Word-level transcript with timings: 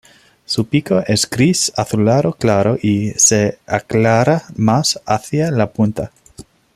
Su 0.47 0.65
pico 0.67 1.03
es 1.05 1.29
gris 1.29 1.71
azulado 1.77 2.33
claro 2.33 2.75
y 2.81 3.11
se 3.19 3.59
aclara 3.67 4.45
más 4.57 4.99
hacia 5.05 5.51
la 5.51 5.69
punta. 5.71 6.11